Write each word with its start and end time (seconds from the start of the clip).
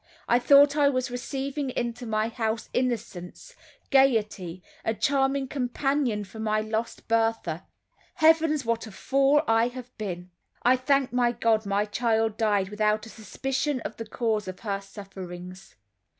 I 0.27 0.39
thought 0.39 0.75
I 0.75 0.89
was 0.89 1.11
receiving 1.11 1.69
into 1.69 2.07
my 2.07 2.27
house 2.27 2.69
innocence, 2.73 3.55
gaiety, 3.91 4.63
a 4.83 4.95
charming 4.95 5.47
companion 5.47 6.23
for 6.23 6.39
my 6.39 6.59
lost 6.59 7.07
Bertha. 7.07 7.67
Heavens! 8.15 8.65
what 8.65 8.87
a 8.87 8.91
fool 8.91 9.41
have 9.47 9.89
I 9.89 9.93
been! 9.99 10.31
I 10.63 10.75
thank 10.75 11.11
God 11.39 11.67
my 11.67 11.85
child 11.85 12.35
died 12.35 12.69
without 12.69 13.05
a 13.05 13.09
suspicion 13.09 13.79
of 13.81 13.97
the 13.97 14.07
cause 14.07 14.47
of 14.47 14.61
her 14.61 14.81
sufferings. 14.81 15.75